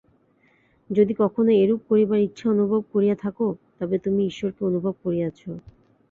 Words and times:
যদি 0.89 1.13
কখনও 1.19 1.51
এরূপ 1.55 1.81
করিবার 1.89 2.19
ইচ্ছা 2.19 2.45
অনুভব 2.49 2.81
করিয়া 2.93 3.15
থাক, 3.15 3.37
তবেই 3.77 4.01
তুমি 4.05 4.21
ঈশ্বরকে 4.25 4.61
অনুভব 4.69 4.93
করিয়াছ। 5.03 5.39